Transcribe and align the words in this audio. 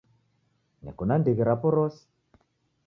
Neko 0.83 1.01
na 1.07 1.15
ndighi 1.19 1.43
rapo 1.49 1.67
rose. 1.75 2.03